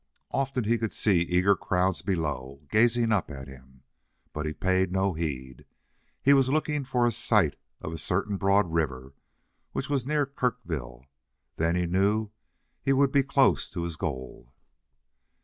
[0.31, 3.83] Often he could see eager crowds below, gazing up at him.
[4.33, 5.63] But he paid no heed.
[6.23, 9.13] He was looking for a sight of a certain broad river,
[9.73, 11.05] which was near Kirkville.
[11.57, 12.31] Then he knew
[12.81, 14.51] he would be close to his goal.